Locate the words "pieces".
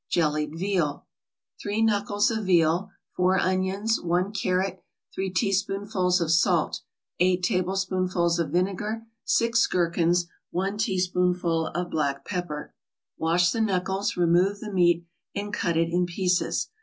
16.07-16.69